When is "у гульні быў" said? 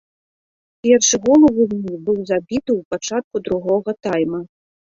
1.49-2.17